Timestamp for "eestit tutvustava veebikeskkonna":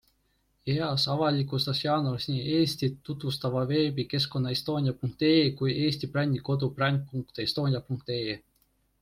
2.61-4.55